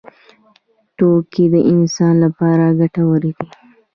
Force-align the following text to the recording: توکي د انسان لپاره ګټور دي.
توکي 0.97 1.45
د 1.53 1.55
انسان 1.71 2.13
لپاره 2.25 2.65
ګټور 2.79 3.15
دي. 3.23 3.31